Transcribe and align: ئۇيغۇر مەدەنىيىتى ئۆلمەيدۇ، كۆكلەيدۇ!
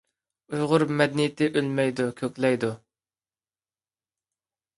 ئۇيغۇر 0.53 0.85
مەدەنىيىتى 1.01 1.49
ئۆلمەيدۇ، 1.59 2.07
كۆكلەيدۇ! 2.23 2.73